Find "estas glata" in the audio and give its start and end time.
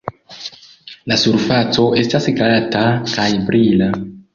2.03-2.87